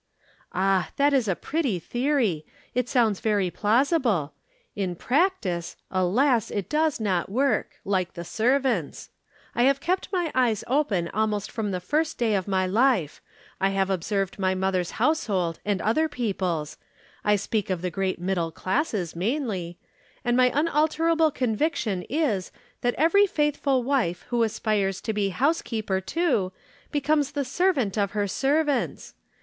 "Ah, 0.51 0.89
that 0.95 1.13
is 1.13 1.27
a 1.27 1.35
pretty 1.35 1.77
theory. 1.77 2.43
It 2.73 2.89
sounds 2.89 3.19
very 3.19 3.51
plausible. 3.51 4.33
In 4.75 4.95
practice, 4.95 5.75
alas! 5.91 6.49
it 6.49 6.69
does 6.71 6.99
not 6.99 7.29
work. 7.29 7.73
Like 7.85 8.13
the 8.13 8.23
servants. 8.23 9.11
I 9.53 9.61
have 9.65 9.79
kept 9.79 10.11
my 10.11 10.31
eyes 10.33 10.63
open 10.65 11.07
almost 11.09 11.51
from 11.51 11.69
the 11.69 11.79
first 11.79 12.17
day 12.17 12.33
of 12.33 12.47
my 12.47 12.65
life. 12.65 13.21
I 13.59 13.69
have 13.77 13.91
observed 13.91 14.39
my 14.39 14.55
mother's 14.55 14.89
household 14.97 15.59
and 15.63 15.79
other 15.83 16.09
people's 16.09 16.79
I 17.23 17.35
speak 17.35 17.69
of 17.69 17.83
the 17.83 17.91
great 17.91 18.19
middle 18.19 18.49
classes, 18.49 19.15
mainly 19.15 19.77
and 20.25 20.35
my 20.35 20.49
unalterable 20.51 21.29
conviction 21.29 22.05
is, 22.09 22.51
that 22.81 22.95
every 22.95 23.27
faithful 23.27 23.83
wife 23.83 24.25
who 24.29 24.41
aspires 24.41 24.99
to 25.01 25.13
be 25.13 25.29
housekeeper 25.29 26.01
too, 26.01 26.51
becomes 26.91 27.33
the 27.33 27.45
servant 27.45 27.99
of 27.99 28.13
her 28.13 28.27
servants. 28.27 29.13